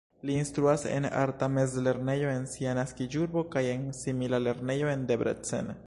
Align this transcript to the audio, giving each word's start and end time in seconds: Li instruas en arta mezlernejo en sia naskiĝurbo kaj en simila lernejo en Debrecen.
Li 0.27 0.35
instruas 0.43 0.85
en 0.91 1.05
arta 1.23 1.49
mezlernejo 1.57 2.33
en 2.37 2.47
sia 2.55 2.73
naskiĝurbo 2.81 3.45
kaj 3.57 3.67
en 3.75 3.85
simila 4.03 4.45
lernejo 4.49 4.95
en 4.97 5.07
Debrecen. 5.15 5.73